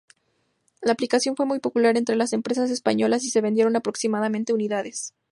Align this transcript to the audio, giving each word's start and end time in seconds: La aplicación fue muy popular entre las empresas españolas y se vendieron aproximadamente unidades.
La 0.81 0.93
aplicación 0.93 1.35
fue 1.35 1.45
muy 1.45 1.59
popular 1.59 1.95
entre 1.95 2.15
las 2.15 2.33
empresas 2.33 2.71
españolas 2.71 3.23
y 3.23 3.29
se 3.29 3.39
vendieron 3.39 3.75
aproximadamente 3.75 4.51
unidades. 4.51 5.13